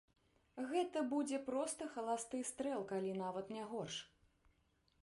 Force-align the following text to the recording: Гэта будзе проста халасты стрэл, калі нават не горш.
Гэта 0.69 1.03
будзе 1.11 1.39
проста 1.49 1.89
халасты 1.99 2.41
стрэл, 2.53 2.81
калі 2.95 3.11
нават 3.23 3.55
не 3.59 3.63
горш. 3.77 4.01